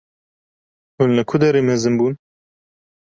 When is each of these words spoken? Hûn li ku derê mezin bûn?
Hûn 0.95 1.09
li 1.17 1.23
ku 1.29 1.35
derê 1.41 1.61
mezin 1.69 1.93
bûn? 1.99 2.13